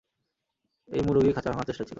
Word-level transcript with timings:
এই 0.89 1.01
মুরুগি 1.01 1.31
খাঁচা 1.33 1.49
ভাঙার 1.51 1.65
চেষ্টায় 1.65 1.85
ছিল। 1.85 1.89